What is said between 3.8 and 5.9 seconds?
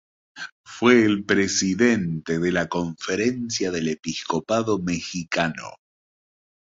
Episcopado Mexicano.